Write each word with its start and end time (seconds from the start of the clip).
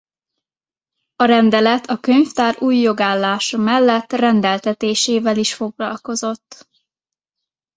A 1.15 1.25
rendelet 1.25 1.85
a 1.89 1.99
könyvtár 1.99 2.55
új 2.61 2.75
jogállása 2.77 3.57
mellett 3.57 4.11
rendeltetésével 4.11 5.37
is 5.37 5.53
foglalkozott. 5.53 6.67